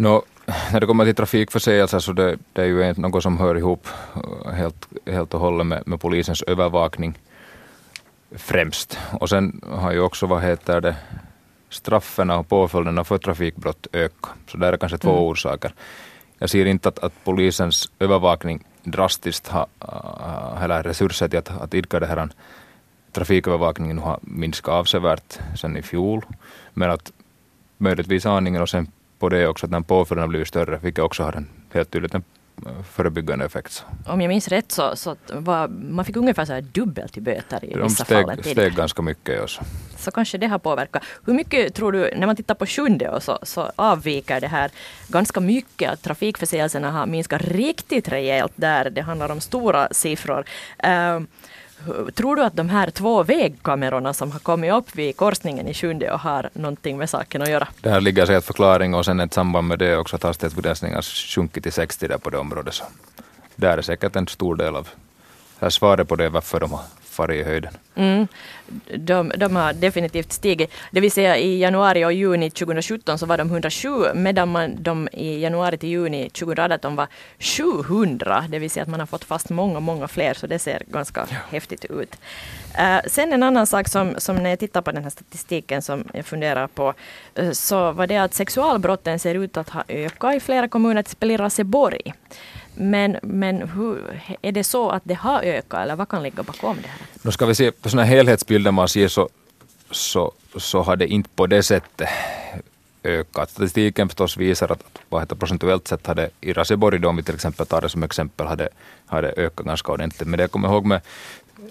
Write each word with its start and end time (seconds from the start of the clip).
No, 0.00 0.22
när 0.72 0.80
det 0.80 0.86
kommer 0.86 1.04
till 1.04 1.14
trafikförseelser 1.14 1.98
så 1.98 2.12
det, 2.12 2.38
det 2.52 2.62
är 2.62 2.66
ju 2.66 2.94
något 2.96 3.22
som 3.22 3.38
hör 3.38 3.56
ihop 3.56 3.88
eh, 4.16 4.52
helt, 4.52 4.88
helt 5.06 5.34
och 5.34 5.40
hållet 5.40 5.66
med, 5.66 5.82
med 5.86 6.00
polisens 6.00 6.42
övervakning 6.42 7.18
främst. 8.30 8.98
Och 9.20 9.28
sen 9.28 9.60
har 9.70 9.92
ju 9.92 10.00
också, 10.00 10.26
vad 10.26 10.42
heter 10.42 10.80
det, 10.80 10.96
straffen 11.68 12.30
och 12.30 12.48
påföljderna 12.48 13.04
för 13.04 13.18
trafikbrott 13.18 13.86
ökat. 13.92 14.30
Så 14.46 14.56
där 14.56 14.72
är 14.72 14.76
kanske 14.76 14.98
två 14.98 15.10
mm. 15.10 15.22
orsaker. 15.22 15.74
Jag 16.38 16.50
ser 16.50 16.66
inte 16.66 16.88
att, 16.88 16.98
att 16.98 17.24
polisens 17.24 17.92
övervakning 17.98 18.64
drastiskt 18.82 19.48
har, 19.48 19.66
eller 20.62 20.82
resurser 20.82 21.28
till 21.28 21.38
att, 21.38 21.60
att 21.60 21.74
idka 21.74 22.00
det 22.00 22.06
här 22.06 22.28
trafikövervakningen 23.12 23.98
har 23.98 24.18
minskat 24.22 24.74
avsevärt 24.74 25.38
sen 25.56 25.76
i 25.76 25.82
fjol. 25.82 26.24
Men 26.74 26.90
att 26.90 27.12
möjligtvis 27.78 28.26
aningen 28.26 28.62
och 28.62 28.68
sen 28.68 28.92
på 29.20 29.28
det 29.28 29.46
också 29.46 29.66
att 29.66 29.72
den 29.72 29.84
påföljden 29.84 30.22
har 30.22 30.28
blivit 30.28 30.48
större, 30.48 30.78
vilket 30.82 31.04
också 31.04 31.22
har 31.22 31.32
en 31.32 31.48
helt 31.72 31.90
tydligt 31.90 32.14
en 32.14 32.24
eh, 32.66 32.82
förebyggande 32.82 33.44
effekt. 33.44 33.84
Om 34.06 34.20
jag 34.20 34.28
minns 34.28 34.48
rätt 34.48 34.72
så, 34.72 34.96
så 34.96 35.16
var, 35.32 35.68
man 35.68 36.04
fick 36.04 36.16
ungefär 36.16 36.44
så 36.44 36.52
här 36.52 36.60
dubbelt 36.60 37.16
i 37.16 37.20
böter 37.20 37.64
i 37.64 37.74
De 37.74 37.82
vissa 37.82 38.04
steg, 38.04 38.26
fall. 38.26 38.44
steg 38.44 38.74
ganska 38.74 39.02
mycket. 39.02 39.42
Också. 39.42 39.62
Så 39.96 40.10
kanske 40.10 40.38
det 40.38 40.46
har 40.46 40.58
påverkat. 40.58 41.02
Hur 41.26 41.34
mycket 41.34 41.74
tror 41.74 41.92
du, 41.92 42.14
när 42.16 42.26
man 42.26 42.36
tittar 42.36 42.54
på 42.54 42.66
sjunde 42.66 43.20
så, 43.20 43.38
så 43.42 43.72
avviker 43.76 44.40
det 44.40 44.48
här 44.48 44.70
ganska 45.08 45.40
mycket, 45.40 45.90
att 45.92 46.02
trafikförseelserna 46.02 46.90
har 46.90 47.06
minskat 47.06 47.42
riktigt 47.42 48.08
rejält 48.08 48.52
där. 48.56 48.90
Det 48.90 49.02
handlar 49.02 49.30
om 49.30 49.40
stora 49.40 49.88
siffror. 49.90 50.44
Uh, 50.86 51.20
Tror 52.14 52.36
du 52.36 52.42
att 52.42 52.56
de 52.56 52.68
här 52.68 52.90
två 52.90 53.22
vägkamerorna 53.22 54.14
som 54.14 54.32
har 54.32 54.38
kommit 54.38 54.72
upp 54.72 54.94
vid 54.94 55.16
korsningen 55.16 55.68
i 55.68 55.74
Sjunde 55.74 56.12
och 56.12 56.20
har 56.20 56.50
någonting 56.52 56.98
med 56.98 57.10
saken 57.10 57.42
att 57.42 57.50
göra? 57.50 57.68
Det 57.80 57.90
här 57.90 58.00
ligger 58.00 58.26
säkert 58.26 58.44
förklaring 58.44 58.94
och 58.94 59.04
sen 59.04 59.20
ett 59.20 59.34
samband 59.34 59.68
med 59.68 59.78
det 59.78 59.96
också 59.96 60.16
att 60.16 60.22
hastighetsbegränsningar 60.22 61.02
sjunkit 61.02 61.62
till 61.62 61.72
60 61.72 62.08
där 62.08 62.18
på 62.18 62.30
det 62.30 62.38
området. 62.38 62.74
Så 62.74 62.84
där 63.56 63.78
är 63.78 63.82
säkert 63.82 64.16
en 64.16 64.26
stor 64.26 64.56
del 64.56 64.76
av 64.76 64.88
svaret 65.68 66.08
på 66.08 66.16
det 66.16 66.28
varför 66.28 66.60
de 66.60 66.72
har 66.72 66.80
farit 67.20 67.40
i 67.40 67.48
höjden. 67.48 67.72
Mm. 67.94 68.26
De, 68.96 69.32
de, 69.36 69.56
har 69.56 69.72
definitivt 69.72 70.32
stigit. 70.32 70.70
Det 70.90 71.00
vill 71.00 71.12
säga 71.12 71.36
i 71.36 71.58
januari 71.58 72.04
och 72.04 72.12
juni 72.12 72.50
2017 72.50 73.18
så 73.18 73.26
var 73.26 73.38
de 73.38 73.48
107 73.48 73.90
medan 74.14 74.48
man, 74.48 74.82
de 74.82 75.08
i 75.12 75.40
januari 75.40 75.78
till 75.78 75.88
juni 75.88 76.30
2018 76.30 76.96
var 76.96 77.08
700. 77.38 78.44
Det 78.48 78.58
vill 78.58 78.70
säga 78.70 78.82
att 78.82 78.88
man 78.88 79.00
har 79.00 79.06
fått 79.06 79.24
fast 79.24 79.50
många, 79.50 79.80
många 79.80 80.08
fler 80.08 80.34
så 80.34 80.46
det 80.46 80.58
ser 80.58 80.82
ganska 80.86 81.26
ja. 81.30 81.36
häftigt 81.50 81.84
ut. 81.84 82.16
Uh, 82.78 83.00
sen 83.06 83.32
en 83.32 83.42
annan 83.42 83.66
sak 83.66 83.88
som, 83.88 84.14
som 84.18 84.36
när 84.36 84.50
jag 84.50 84.58
tittar 84.58 84.82
på 84.82 84.92
den 84.92 85.02
här 85.02 85.10
statistiken 85.10 85.82
som 85.82 86.04
jag 86.14 86.26
funderar 86.26 86.66
på 86.66 86.94
uh, 87.38 87.52
så 87.52 87.92
var 87.92 88.06
det 88.06 88.16
att 88.16 88.34
sexualbrotten 88.34 89.18
ser 89.18 89.34
ut 89.34 89.56
att 89.56 89.68
ha 89.68 89.84
ökat 89.88 90.34
i 90.34 90.40
flera 90.40 90.68
kommuner, 90.68 91.02
till 91.02 91.10
exempel 91.10 91.30
i 91.30 91.36
Raseborg. 91.36 92.14
Men, 92.82 93.16
men 93.22 93.68
hur, 93.68 94.22
är 94.42 94.52
det 94.52 94.64
så 94.64 94.90
att 94.90 95.02
det 95.04 95.14
har 95.14 95.42
ökat 95.42 95.82
eller 95.82 95.96
vad 95.96 96.08
kan 96.08 96.22
ligga 96.22 96.42
bakom 96.42 96.76
det 96.82 96.88
här? 96.88 97.00
Nu 97.22 97.30
ska 97.30 97.46
vi 97.46 97.54
se 97.54 97.72
på 97.72 97.88
sådana 97.88 98.06
helhetsbilder 98.06 98.70
man 98.70 98.88
ser 98.88 99.08
så, 99.08 99.28
så, 99.90 100.32
så 100.56 100.82
har 100.82 100.96
det 100.96 101.06
inte 101.06 101.28
på 101.34 101.46
det 101.46 101.62
sättet 101.62 102.08
ökat. 103.04 103.50
Statistiken 103.50 104.08
förstås 104.08 104.36
visar 104.36 104.72
att 104.72 104.84
vad 105.08 105.22
heter, 105.22 105.36
procentuellt 105.36 105.88
sett 105.88 106.06
hade 106.06 106.30
i 106.40 106.52
Raseborg, 106.52 106.98
då, 106.98 107.08
om 107.08 107.16
vi 107.16 107.22
till 107.22 107.34
exempel 107.34 107.66
tar 107.66 107.80
det 107.80 107.88
som 107.88 108.02
exempel, 108.02 108.46
hade, 108.46 108.68
hade 109.06 109.28
ökat 109.36 109.66
ganska 109.66 109.92
ordentligt. 109.92 110.28
Men 110.28 110.36
det 110.36 110.42
jag 110.42 110.50
kommer 110.50 110.68
ihåg 110.68 110.86
med 110.86 111.00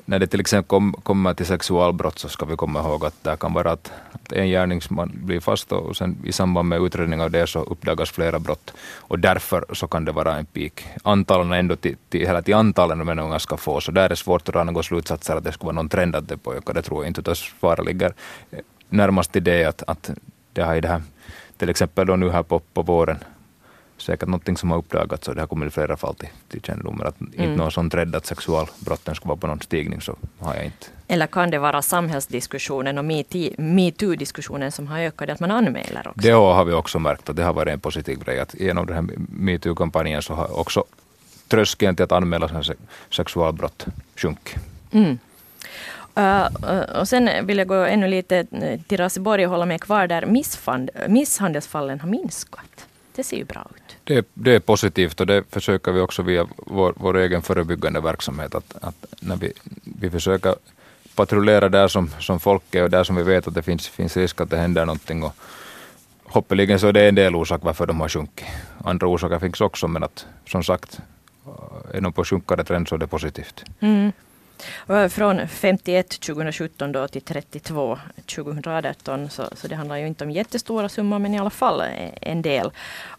när 0.06 0.20
det 0.20 0.28
till 0.28 0.40
exempel 0.40 0.68
kom, 0.68 0.94
kommer 1.04 1.34
till 1.34 1.46
sexualbrott 1.46 2.20
så 2.20 2.30
ska 2.30 2.46
vi 2.46 2.56
komma 2.56 2.80
ihåg 2.80 3.06
att 3.06 3.24
det 3.24 3.38
kan 3.40 3.54
vara 3.54 3.72
att, 3.72 3.92
att 4.12 4.32
en 4.32 4.48
gärningsman 4.48 5.12
blir 5.14 5.40
fast 5.40 5.72
och 5.72 5.98
sen 5.98 6.18
i 6.26 6.32
samband 6.32 6.70
med 6.70 6.82
utredning 6.82 7.22
av 7.22 7.32
det 7.32 7.48
så 7.48 7.60
uppdagas 7.60 8.12
flera 8.12 8.40
brott. 8.40 8.74
Och 8.98 9.20
därför 9.20 9.66
så 9.74 9.88
kan 9.88 10.06
det 10.06 10.12
vara 10.12 10.38
en 10.38 10.46
peak. 10.46 10.86
Antalen 11.04 11.52
ändå 11.52 11.76
till, 11.76 11.96
till, 12.10 12.28
hela 12.28 12.42
till 12.42 12.56
antalen 12.56 13.06
men 13.06 13.20
unga 13.20 13.40
ska 13.40 13.58
få, 13.58 13.82
så 13.82 13.92
där 13.92 14.04
är 14.04 14.10
det 14.10 14.16
svårt 14.16 14.50
att 14.50 14.54
dra 14.54 14.64
några 14.64 14.84
slutsatser 14.84 15.36
att 15.36 15.44
det 15.44 15.52
skulle 15.52 15.68
vara 15.68 15.76
någon 15.76 15.90
trend 15.90 16.16
att 16.16 16.28
det 16.28 16.38
pågår. 16.38 16.58
ökar. 16.58 16.74
Det 16.74 16.82
tror 16.82 17.04
jag 17.04 17.10
inte, 17.10 17.22
utan 17.22 17.36
svaret 17.36 17.86
ligger 17.86 18.14
närmast 18.90 19.32
till 19.32 19.44
det 19.44 19.66
att, 19.66 19.84
att 19.88 20.10
det 20.54 20.62
har 20.62 20.76
i 20.76 20.82
det 20.82 20.88
här, 20.88 21.02
till 21.58 21.70
exempel 21.70 22.08
då 22.08 22.16
nu 22.16 22.30
här 22.30 22.44
på, 22.44 22.60
på 22.60 22.82
våren 22.82 23.18
säkert 24.02 24.30
någonting 24.30 24.58
som 24.58 24.72
har 24.72 24.78
uppdagats 24.78 25.28
och 25.28 25.36
det 25.36 25.42
har 25.42 25.48
kommit 25.48 25.68
i 25.68 25.72
flera 25.72 25.98
fall 25.98 26.16
till, 26.16 26.30
till 26.48 26.62
kännedom. 26.62 26.96
Men 26.98 27.08
att 27.08 27.22
mm. 27.22 27.34
inte 27.34 27.56
någon 27.56 27.72
sån 27.72 27.90
rädd 27.90 28.16
att 28.16 28.26
sexualbrotten 28.26 29.16
skulle 29.16 29.30
vara 29.30 29.40
på 29.40 29.48
någon 29.48 29.62
stigning 29.62 30.02
så 30.02 30.16
har 30.40 30.56
jag 30.56 30.66
inte. 30.66 30.86
Eller 31.08 31.28
kan 31.28 31.52
det 31.52 31.60
vara 31.60 31.82
samhällsdiskussionen 31.82 32.98
och 32.98 33.06
metoo-diskussionen 33.58 34.72
som 34.72 34.88
har 34.88 35.00
ökat, 35.00 35.30
att 35.30 35.40
man 35.40 35.52
anmäler 35.52 36.08
också? 36.08 36.22
Det 36.22 36.32
har 36.32 36.66
vi 36.66 36.74
också 36.74 37.00
märkt 37.00 37.30
att 37.30 37.36
det 37.36 37.44
har 37.44 37.54
varit 37.54 37.74
en 37.74 37.80
positiv 37.80 38.20
grej. 38.24 38.40
Att 38.40 38.54
genom 38.54 38.86
den 38.86 38.96
här 38.96 39.06
metoo-kampanjen 39.30 40.22
så 40.22 40.34
har 40.34 40.60
också 40.60 40.84
tröskeln 41.48 41.96
till 41.96 42.04
att 42.04 42.12
anmäla 42.12 42.64
sexualbrott 43.10 43.86
sjunkit. 44.16 44.56
Mm. 44.92 45.20
Uh, 46.18 46.46
och 47.00 47.08
sen 47.08 47.30
vill 47.48 47.58
jag 47.58 47.68
gå 47.68 47.76
ännu 47.76 48.08
lite 48.08 48.46
till 48.88 48.98
Raseborg 48.98 49.46
och 49.46 49.52
hålla 49.52 49.66
mig 49.66 49.80
kvar 49.80 50.08
där 50.08 50.26
misshandelsfallen 51.08 52.00
har 52.00 52.10
minskat. 52.10 52.89
Det 53.16 53.24
ser 53.24 53.38
ju 53.38 53.44
bra 53.44 53.68
ut. 53.76 53.98
Det, 54.04 54.28
det, 54.34 54.56
är 54.56 54.60
positivt 54.60 55.22
och 55.22 55.28
det 55.28 55.44
försöker 55.50 55.92
vi 55.92 56.00
också 56.00 56.22
via 56.22 56.48
vår, 56.58 56.94
vår 56.96 57.18
egen 57.18 57.42
förebyggande 57.42 58.02
verksamhet. 58.02 58.56
Att, 58.56 58.76
att 58.82 59.06
när 59.20 59.36
vi, 59.36 59.54
vi 59.84 60.10
försöker 60.10 60.56
patrullera 61.16 61.70
där 61.70 61.88
som, 61.88 62.10
som 62.20 62.40
folk 62.40 62.76
är 62.76 62.84
och 62.84 62.90
där 62.90 63.04
som 63.04 63.16
vi 63.16 63.24
vet 63.24 63.48
att 63.48 63.54
det 63.54 63.62
finns, 63.62 63.88
finns 63.88 64.18
risk 64.18 64.42
att 64.42 64.50
det 64.50 64.58
händer 64.58 64.86
någonting. 64.86 65.24
Och 65.24 65.36
hoppeligen 66.24 66.80
så 66.80 66.88
är 66.88 66.94
det 66.94 67.08
en 67.08 67.16
del 67.16 67.36
orsak 67.36 67.64
varför 67.64 67.88
de 67.88 68.00
har 68.00 68.10
sjunkit. 68.10 68.46
Andra 68.84 69.08
orsaker 69.08 69.40
finns 69.40 69.62
också 69.62 69.88
men 69.88 70.04
att 70.04 70.26
som 70.48 70.64
sagt, 70.64 71.00
är 71.94 72.02
de 72.02 72.14
på 72.14 72.24
sjunkande 72.24 72.64
trend 72.64 72.88
så 72.88 72.96
är 72.96 73.00
det 73.00 73.08
positivt. 73.08 73.64
Mm. 73.80 74.12
Eh, 74.90 75.08
från 75.08 75.48
51 75.48 76.10
2017 76.10 76.92
då 76.92 77.08
till 77.08 77.22
32 77.22 78.00
2018 78.36 79.30
så, 79.30 79.44
så 79.54 79.68
det 79.68 79.76
handlar 79.76 79.98
ju 79.98 80.08
inte 80.08 80.24
om 80.24 80.32
jättestora 80.32 80.90
summor 80.90 81.20
men 81.20 81.34
i 81.34 81.40
alla 81.40 81.50
fall 81.50 81.82
eh, 81.82 82.10
en 82.22 82.42
del. 82.42 82.72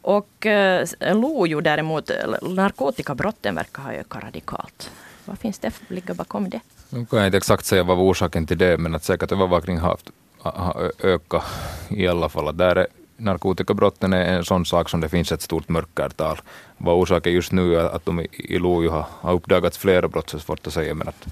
Och 0.03 0.47
eh, 0.47 0.87
LOJO 1.01 1.61
däremot, 1.61 2.11
narkotikabrotten 2.43 3.55
verkar 3.55 3.83
ha 3.83 3.93
ökat 3.93 4.25
radikalt. 4.25 4.91
Vad 5.25 5.39
finns 5.39 5.59
det 5.59 5.71
för 5.71 5.95
ligga 5.95 6.15
bakom 6.15 6.51
det? 6.51 6.61
Nu 6.89 7.07
kan 7.07 7.19
jag 7.19 7.29
inte 7.29 7.39
exakt 7.39 7.65
säga 7.65 7.83
vad 7.83 7.97
var 7.97 8.05
orsaken 8.05 8.47
till 8.47 8.59
det 8.59 8.79
men 8.79 8.95
att 8.95 9.05
säkert 9.05 9.33
övervakning 9.33 9.79
har, 9.79 9.99
har 10.39 10.93
ökat 11.03 11.45
i 11.89 12.09
alla 12.09 12.29
fall. 12.29 12.57
Där 12.57 12.77
är 12.77 12.87
narkotikabrotten 13.21 14.13
är 14.13 14.25
en 14.25 14.45
sån 14.45 14.67
sak 14.67 14.89
som 14.89 15.01
det 15.01 15.09
finns 15.09 15.33
ett 15.33 15.43
stort 15.43 15.69
mörkertal. 15.69 16.41
Vad 16.77 16.95
orsaken 16.95 17.33
just 17.33 17.53
nu 17.53 17.77
är 17.77 17.85
att 17.85 18.05
de 18.05 18.21
i 18.33 18.59
Lojo 18.59 18.91
har, 18.91 19.07
har 19.21 19.33
uppdagats 19.33 19.79
flera 19.79 20.09
brott 20.09 20.31
så 20.31 20.37
är 20.37 20.41
svårt 20.41 20.67
att 20.67 20.73
säga 20.73 20.95
men 20.95 21.09
att 21.09 21.27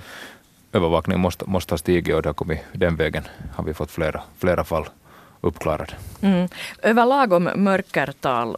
övervakningen 0.73 1.21
måste, 1.21 1.45
måste 1.47 1.73
ha 1.73 1.79
stigit 1.79 2.15
och 2.15 2.23
det 2.23 2.29
har 2.29 2.35
kommit 2.35 2.61
den 2.73 2.97
vägen 2.97 3.25
har 3.55 3.65
vi 3.65 3.75
fått 3.75 3.91
flera, 3.91 4.23
flera 4.39 4.65
fall 4.65 4.85
uppklarade. 5.41 5.93
Mm. 6.21 6.49
Överlag 6.83 7.33
om 7.33 7.51
mörkertal, 7.57 8.57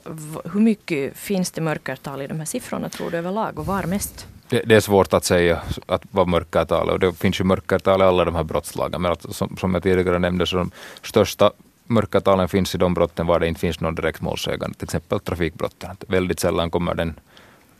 hur 0.52 0.60
mycket 0.60 1.16
finns 1.16 1.50
det 1.50 1.60
mörkertal 1.60 2.22
i 2.22 2.26
de 2.26 2.38
här 2.38 2.46
siffrorna 2.46 2.88
tror 2.88 3.10
du 3.10 3.16
överlag 3.16 3.58
och 3.58 3.66
var 3.66 3.82
mest? 3.82 4.26
Det, 4.48 4.62
det, 4.66 4.74
är 4.74 4.80
svårt 4.80 5.14
att 5.14 5.24
säga 5.24 5.62
att 5.86 6.02
vad 6.10 6.28
mörkertal 6.28 6.88
är 6.88 6.92
och 6.92 6.98
det 6.98 7.12
finns 7.12 7.40
ju 7.40 7.44
mörkertal 7.44 8.00
i 8.00 8.04
alla 8.04 8.24
de 8.24 8.34
här 8.34 8.44
brottslagen 8.44 9.02
men 9.02 9.12
att, 9.12 9.34
som, 9.34 9.56
som 9.56 9.74
jag 9.74 9.82
tidigare 9.82 10.18
nämnde 10.18 10.46
så 10.46 10.56
de 10.56 10.70
största 11.02 11.52
mörkertalen 11.90 12.48
finns 12.48 12.74
i 12.74 12.78
de 12.78 12.94
brotten 12.94 13.26
var 13.26 13.40
det 13.40 13.48
inte 13.48 13.60
finns 13.60 13.80
någon 13.80 13.94
direkt 13.94 14.20
målsägande, 14.20 14.74
till 14.78 14.84
exempel 14.84 15.20
trafikbrotten. 15.20 15.96
Väldigt 16.08 16.40
sällan 16.40 16.70
kommer 16.70 16.94
den, 16.94 17.14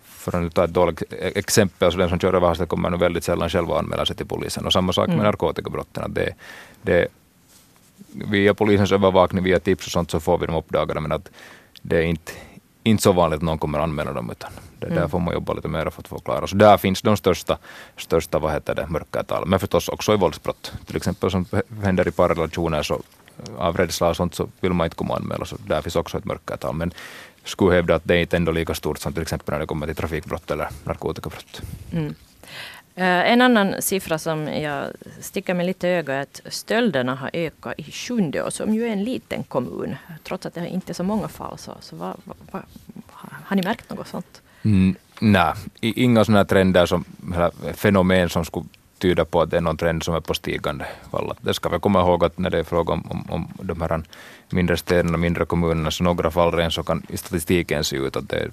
för 0.04 0.46
att 0.46 0.54
ta 0.54 0.64
ett 0.64 0.74
dåligt 0.74 1.02
exempel, 1.20 1.92
så 1.92 1.98
den 1.98 2.08
som 2.08 2.18
kör 2.20 2.34
över 2.34 2.48
hastighet 2.48 2.68
kommer 2.68 2.90
nog 2.90 3.00
väldigt 3.00 3.24
sällan 3.24 3.50
själv 3.50 3.70
att 3.70 3.78
anmäla 3.78 4.06
sig 4.06 4.16
till 4.16 4.26
polisen. 4.26 4.66
Och 4.66 4.72
samma 4.72 4.92
sak 4.92 5.06
med 5.06 5.14
mm. 5.14 5.26
narkotikabrotten. 5.26 6.14
Det, 6.14 6.34
det, 6.82 7.08
via 8.12 8.54
polisens 8.54 8.92
övervakning, 8.92 9.44
via 9.44 9.60
tips 9.60 9.86
och 9.86 9.92
sånt 9.92 10.10
så 10.10 10.20
får 10.20 10.38
vi 10.38 10.46
dem 10.46 10.56
uppdagade, 10.56 11.00
men 11.00 11.12
att 11.12 11.28
det 11.82 11.96
är 11.98 12.02
inte, 12.02 12.32
inte 12.82 13.02
så 13.02 13.12
vanligt 13.12 13.36
att 13.36 13.42
någon 13.42 13.58
kommer 13.58 13.78
anmäla 13.78 14.12
dem, 14.12 14.30
utan 14.30 14.50
det, 14.78 14.86
mm. 14.86 14.98
där 14.98 15.08
får 15.08 15.18
man 15.18 15.34
jobba 15.34 15.52
lite 15.52 15.68
mer 15.68 15.90
för 15.90 16.02
att 16.02 16.08
få 16.08 16.18
klara. 16.18 16.46
Så 16.46 16.56
där 16.56 16.76
finns 16.76 17.02
de 17.02 17.16
största, 17.16 17.58
största 17.96 18.38
vad 18.38 18.52
heter 18.52 18.74
det, 18.74 18.86
mörkertalen. 18.86 19.48
Men 19.48 19.58
förstås 19.58 19.88
också 19.88 20.14
i 20.14 20.16
våldsbrott. 20.16 20.72
Till 20.86 20.96
exempel 20.96 21.30
som 21.30 21.46
händer 21.82 22.08
i 22.08 22.10
parrelationer 22.10 22.82
så 22.82 23.02
av 23.58 23.76
rädsla 23.76 24.08
och 24.08 24.16
sånt 24.16 24.34
så 24.34 24.48
vill 24.60 24.72
man 24.72 24.84
inte 24.84 24.96
komma 24.96 25.14
och 25.14 25.20
anmäla. 25.20 25.44
Så 25.44 25.56
där 25.66 25.82
finns 25.82 25.96
också 25.96 26.18
ett 26.18 26.24
mörkertal. 26.24 26.74
Men 26.74 26.92
skulle 27.44 27.74
hävda 27.74 27.94
att 27.94 28.04
det 28.04 28.14
är 28.14 28.20
inte 28.20 28.36
ändå 28.36 28.52
lika 28.52 28.74
stort 28.74 28.98
som 28.98 29.12
till 29.12 29.22
exempel 29.22 29.52
när 29.52 29.60
det 29.60 29.66
kommer 29.66 29.86
till 29.86 29.96
trafikbrott 29.96 30.50
eller 30.50 30.68
narkotikabrott. 30.84 31.62
Mm. 31.92 32.14
Uh, 32.98 33.04
en 33.04 33.42
annan 33.42 33.82
siffra 33.82 34.18
som 34.18 34.48
jag 34.48 34.84
sticker 35.20 35.54
mig 35.54 35.66
lite 35.66 35.88
i 35.88 35.90
ögat 35.90 36.18
är 36.18 36.20
att 36.20 36.52
stölderna 36.52 37.14
har 37.14 37.30
ökat 37.32 37.74
i 37.76 37.92
Sjundeå 37.92 38.50
som 38.50 38.74
ju 38.74 38.86
är 38.86 38.92
en 38.92 39.04
liten 39.04 39.42
kommun. 39.42 39.96
Trots 40.24 40.46
att 40.46 40.54
det 40.54 40.68
inte 40.68 40.92
är 40.92 40.94
så 40.94 41.02
många 41.02 41.28
fall. 41.28 41.58
Så, 41.58 41.72
så 41.80 41.96
vad, 41.96 42.16
vad, 42.24 42.62
har 43.44 43.56
ni 43.56 43.62
märkt 43.62 43.90
något 43.90 44.08
sånt? 44.08 44.42
Mm, 44.62 44.96
nej, 45.20 45.54
inga 45.80 46.24
sådana 46.24 46.44
trender 46.44 46.86
som 46.86 47.04
fenomen 47.74 48.28
som 48.28 48.44
skulle 48.44 48.66
tyder 49.00 49.24
på 49.24 49.40
att 49.40 49.50
det 49.50 49.56
är 49.56 49.60
någon 49.60 49.76
trend 49.76 50.02
som 50.02 50.14
är 50.14 50.20
på 50.20 50.34
stigande 50.34 50.86
fall. 51.10 51.32
Det 51.40 51.54
ska 51.54 51.68
vi 51.68 51.78
komma 51.78 52.00
ihåg 52.00 52.24
att 52.24 52.38
när 52.38 52.50
det 52.50 52.58
är 52.58 52.64
fråga 52.64 52.92
om, 52.92 53.06
om, 53.10 53.26
om 53.30 53.48
de 53.62 53.80
här 53.80 54.02
mindre 54.50 54.76
städerna, 54.76 55.18
mindre 55.18 55.44
kommunerna, 55.44 55.90
så 55.90 56.04
några 56.04 56.30
fall 56.30 56.52
rent 56.52 56.72
så 56.72 56.82
kan 56.82 57.02
statistiken 57.14 57.84
se 57.84 57.96
ut 57.96 58.16
att 58.16 58.28
det 58.28 58.36
är 58.36 58.50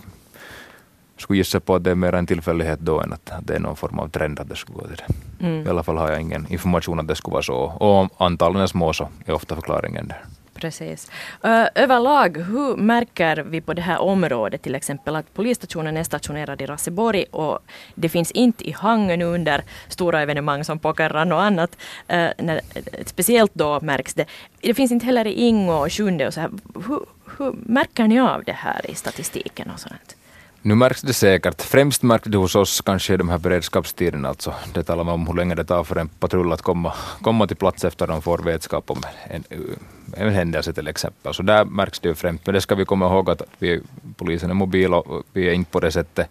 skulle 1.18 1.38
gissa 1.38 1.60
på 1.60 1.76
att 1.76 1.84
det 1.84 1.92
är 1.92 1.96
mer 1.96 2.14
en 2.14 2.26
tillfällighet 2.26 2.80
då 2.80 3.02
än 3.02 3.14
att 3.14 3.32
det 3.42 3.56
är 3.56 3.60
någon 3.60 3.76
form 3.76 4.00
av 4.00 4.10
trend 4.10 4.40
att 4.40 4.50
det 4.50 4.56
skulle 4.56 4.80
gå 4.80 4.88
till 4.88 4.96
det. 5.08 5.46
Mm. 5.46 5.68
I 5.68 5.70
alla 5.70 5.84
fall 5.84 5.98
har 5.98 6.12
jag 6.12 6.22
ingen 6.22 6.46
information 6.50 7.00
att 7.00 7.08
det 7.08 7.16
skulle 7.16 7.34
vara 7.34 7.44
så. 7.44 7.56
Och 7.56 7.92
om 7.96 8.10
antalen 8.18 8.62
är 8.62 8.68
små 8.68 8.94
så 8.94 9.10
är 9.26 9.34
ofta 9.34 9.56
förklaringen 9.56 10.08
där. 10.08 10.24
Precis. 10.58 11.12
Eh, 11.44 11.68
överlag, 11.76 12.38
hur 12.38 12.76
märker 12.76 13.38
vi 13.38 13.62
på 13.62 13.74
det 13.74 13.82
här 13.82 14.02
området 14.02 14.62
till 14.62 14.76
exempel 14.76 15.16
att 15.16 15.34
polisstationen 15.34 15.98
är 15.98 16.04
stationerad 16.04 16.62
i 16.62 16.66
Raseborg 16.66 17.26
och 17.32 17.60
det 17.96 18.10
finns 18.10 18.32
inte 18.32 18.70
i 18.70 18.72
Hangö 18.72 19.18
nu 19.18 19.26
under 19.26 19.64
stora 19.88 20.22
evenemang 20.22 20.64
som 20.64 20.80
Pokerran 20.80 21.32
och 21.32 21.42
annat. 21.42 21.78
Eh, 22.08 22.30
när, 22.38 22.62
speciellt 23.06 23.52
då 23.54 23.80
märks 23.82 24.14
det. 24.14 24.26
Det 24.62 24.74
finns 24.74 24.92
inte 24.92 25.06
heller 25.06 25.28
i 25.28 25.34
Ingo 25.34 25.74
och 25.74 25.94
Sjunde 25.94 26.28
och 26.28 26.34
så 26.34 26.42
här. 26.42 26.50
Hur, 26.88 27.00
hur 27.38 27.56
märker 27.66 28.08
ni 28.08 28.20
av 28.20 28.44
det 28.44 28.52
här 28.52 28.92
i 28.92 28.96
statistiken 28.96 29.72
och 29.74 29.80
sånt? 29.80 30.17
Nu 30.68 30.76
märks 30.76 31.02
det 31.02 31.14
säkert. 31.14 31.62
Främst 31.62 32.04
märks 32.04 32.28
det 32.28 32.38
hos 32.38 32.56
oss 32.56 32.82
kanske 32.82 33.14
i 33.14 33.18
de 33.18 33.30
här 33.30 33.38
beredskapstiderna. 33.38 34.30
Alltså, 34.30 34.54
det 34.74 34.84
talar 34.84 35.04
man 35.04 35.14
om 35.14 35.28
hur 35.28 35.34
länge 35.34 35.56
det 35.56 35.64
tar 35.64 35.84
för 35.84 35.96
en 35.96 36.08
patrull 36.08 36.52
att 36.52 36.62
komma, 36.62 36.94
komma 37.22 37.48
till 37.48 37.58
plats 37.58 37.86
efter 37.86 38.06
att 38.06 38.10
de 38.10 38.22
får 38.22 38.38
vetskap 38.38 38.92
om 38.92 39.02
en, 39.30 39.44
en 40.18 40.30
händelse 40.30 40.74
till 40.74 40.88
exempel. 40.88 41.34
Så 41.34 41.44
där 41.44 41.66
märks 41.66 42.00
det 42.00 42.10
ju 42.10 42.16
främst. 42.16 42.46
Men 42.46 42.56
det 42.56 42.62
ska 42.62 42.76
vi 42.76 42.86
komma 42.86 43.06
ihåg 43.06 43.30
att 43.30 43.42
vi, 43.60 43.82
polisen 44.16 44.50
är 44.50 44.54
mobil 44.54 44.94
och 44.94 45.24
vi 45.34 45.50
är 45.50 45.54
inte 45.54 45.72
på 45.72 45.80
det 45.80 45.92
sättet 45.92 46.30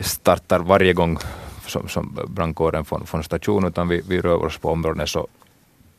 startar 0.00 0.60
varje 0.60 0.92
gång 0.92 1.18
som, 1.66 1.88
som 1.88 2.18
brandkåren 2.28 2.84
från, 2.84 3.06
från 3.06 3.24
station, 3.24 3.66
utan 3.66 3.88
vi, 3.88 4.02
vi 4.08 4.20
rör 4.20 4.44
oss 4.44 4.58
på 4.58 4.70
områden 4.70 5.06
så 5.06 5.28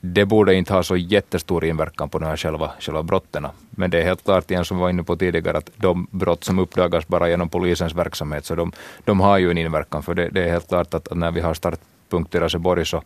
det 0.01 0.25
borde 0.25 0.55
inte 0.55 0.73
ha 0.73 0.83
så 0.83 0.97
jättestor 0.97 1.65
inverkan 1.65 2.09
på 2.09 2.19
de 2.19 2.25
här 2.25 2.37
själva, 2.37 2.71
själva 2.79 3.03
brotten. 3.03 3.47
Men 3.69 3.89
det 3.89 3.99
är 3.99 4.03
helt 4.03 4.23
klart, 4.23 4.51
igen 4.51 4.65
som 4.65 4.77
var 4.77 4.89
inne 4.89 5.03
på 5.03 5.15
tidigare, 5.15 5.57
att 5.57 5.69
de 5.75 6.07
brott 6.11 6.43
som 6.43 6.59
uppdagas 6.59 7.07
bara 7.07 7.29
genom 7.29 7.49
polisens 7.49 7.95
verksamhet, 7.95 8.45
så 8.45 8.55
de, 8.55 8.71
de 9.05 9.19
har 9.19 9.37
ju 9.37 9.51
en 9.51 9.57
inverkan. 9.57 10.03
För 10.03 10.13
det, 10.13 10.29
det 10.29 10.43
är 10.43 10.49
helt 10.49 10.67
klart 10.67 10.93
att, 10.93 11.15
när 11.15 11.31
vi 11.31 11.41
har 11.41 11.53
startpunkt 11.53 12.35
i 12.35 12.39
Raseborg 12.39 12.85
så, 12.85 13.03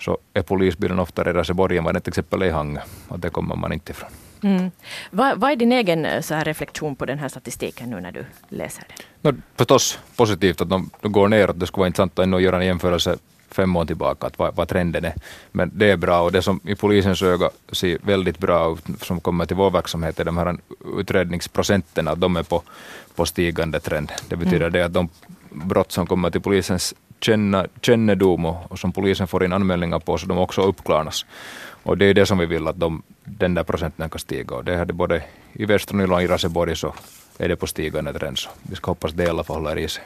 så 0.00 0.18
är 0.34 0.42
polisbilen 0.42 0.98
oftare 0.98 1.30
i 1.30 1.32
Raseborg 1.32 1.78
än 1.78 1.84
vad 1.84 1.94
den 1.94 2.02
till 2.02 2.10
exempel 2.10 2.42
är 2.42 2.46
i 2.46 2.50
Hangö. 2.50 2.80
Och 3.08 3.18
det 3.18 3.30
kommer 3.30 3.56
man 3.56 3.72
inte 3.72 3.92
ifrån. 3.92 4.10
Mm. 4.42 4.70
Vad, 5.10 5.40
vad, 5.40 5.50
är 5.50 5.56
din 5.56 5.72
egen 5.72 6.04
eh, 6.04 6.20
så 6.20 6.34
här 6.34 6.44
reflektion 6.44 6.96
på 6.96 7.06
den 7.06 7.18
här 7.18 7.28
statistiken 7.28 7.90
nu 7.90 8.00
när 8.00 8.12
du 8.12 8.24
läser 8.48 8.84
den? 8.88 9.34
No, 9.34 9.40
förstås 9.56 9.98
positivt 10.16 10.60
att 10.60 10.68
de, 10.68 10.90
de 11.00 11.12
går 11.12 11.28
ner. 11.28 11.52
Det 11.54 11.66
skulle 11.66 11.80
vara 11.80 11.86
intressant 11.86 12.18
att 12.18 12.42
göra 12.42 12.56
en 12.56 12.66
jämförelse 12.66 13.16
fem 13.54 13.76
år 13.76 13.84
tillbaka, 13.84 14.26
att 14.26 14.38
vad, 14.38 14.54
vad 14.54 14.68
trenden 14.68 15.04
är. 15.04 15.14
Men 15.52 15.70
det 15.74 15.90
är 15.90 15.96
bra 15.96 16.20
och 16.20 16.32
det 16.32 16.42
som 16.42 16.60
i 16.64 16.74
polisens 16.74 17.22
öga 17.22 17.50
ser 17.72 17.98
väldigt 18.02 18.38
bra 18.38 18.72
ut 18.72 19.02
som 19.02 19.20
kommer 19.20 19.46
till 19.46 19.56
vår 19.56 19.70
verksamhet 19.70 20.20
är 20.20 20.24
de 20.24 20.36
här 20.36 20.56
utredningsprocenten, 20.98 22.08
att 22.08 22.20
de 22.20 22.36
är 22.36 22.42
på, 22.42 22.62
på 23.14 23.26
stigande 23.26 23.80
trend. 23.80 24.12
Det 24.28 24.36
betyder 24.36 24.66
mm. 24.66 24.72
det 24.72 24.82
att 24.84 24.92
de 24.92 25.08
brott 25.50 25.92
som 25.92 26.06
kommer 26.06 26.30
till 26.30 26.40
polisens 26.40 26.94
kännedom 27.80 28.44
och, 28.44 28.72
och 28.72 28.78
som 28.78 28.92
polisen 28.92 29.26
får 29.26 29.44
in 29.44 29.52
anmälningar 29.52 29.98
på, 29.98 30.18
så 30.18 30.26
de 30.26 30.38
också 30.38 30.62
uppklaras. 30.62 31.26
Och 31.82 31.98
det 31.98 32.06
är 32.06 32.14
det 32.14 32.26
som 32.26 32.38
vi 32.38 32.46
vill 32.46 32.68
att 32.68 32.80
de, 32.80 33.02
den 33.24 33.54
där 33.54 33.62
procenten 33.62 34.10
kan 34.10 34.18
stiga. 34.18 34.56
Och 34.56 34.64
det 34.64 34.76
hade 34.76 34.92
både 34.92 35.22
i 35.52 35.64
Västra 35.64 35.96
Nyland 35.96 36.12
och 36.12 36.22
i 36.22 36.26
Raseborg 36.26 36.76
så 36.76 36.94
är 37.38 37.48
det 37.48 37.56
på 37.56 37.66
stigande 37.66 38.12
trend. 38.12 38.38
Så 38.38 38.50
vi 38.62 38.76
ska 38.76 38.90
hoppas 38.90 39.12
det 39.12 39.24
i 39.24 39.28
alla 39.28 39.44
fall 39.44 39.56
håller 39.56 39.78
i 39.78 39.88
sig. 39.88 40.00